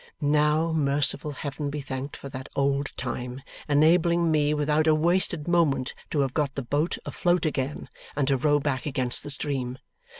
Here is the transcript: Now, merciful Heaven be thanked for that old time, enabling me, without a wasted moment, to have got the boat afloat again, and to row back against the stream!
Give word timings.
Now, 0.23 0.71
merciful 0.73 1.29
Heaven 1.33 1.69
be 1.69 1.79
thanked 1.79 2.17
for 2.17 2.27
that 2.29 2.49
old 2.55 2.91
time, 2.97 3.43
enabling 3.69 4.31
me, 4.31 4.51
without 4.51 4.87
a 4.87 4.95
wasted 4.95 5.47
moment, 5.47 5.93
to 6.09 6.21
have 6.21 6.33
got 6.33 6.55
the 6.55 6.63
boat 6.63 6.97
afloat 7.05 7.45
again, 7.45 7.87
and 8.15 8.27
to 8.29 8.35
row 8.35 8.59
back 8.59 8.87
against 8.87 9.21
the 9.21 9.29
stream! 9.29 9.77